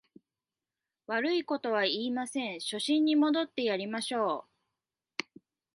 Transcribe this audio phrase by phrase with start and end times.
[1.05, 4.47] 悪いことは言いません、初心に戻ってやりましょ
[5.23, 5.39] う